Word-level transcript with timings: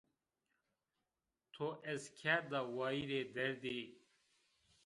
To 1.55 1.67
ez 1.91 2.01
kerda 2.19 2.59
wayîrê 2.75 3.23
derdî 3.35 3.79